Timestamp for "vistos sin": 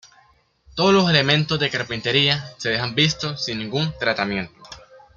2.95-3.59